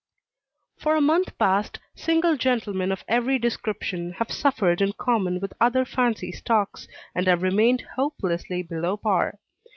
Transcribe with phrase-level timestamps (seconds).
[0.79, 5.85] For a month past, single gentlemen of every description have suffered in common with other
[5.85, 9.37] fancy stocks, and have remained hopelessly below par.